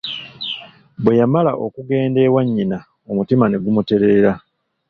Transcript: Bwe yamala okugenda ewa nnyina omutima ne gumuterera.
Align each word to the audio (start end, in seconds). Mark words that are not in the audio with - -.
Bwe 1.03 1.13
yamala 1.19 1.51
okugenda 1.65 2.19
ewa 2.27 2.41
nnyina 2.45 2.77
omutima 3.09 3.45
ne 3.47 3.57
gumuterera. 3.63 4.31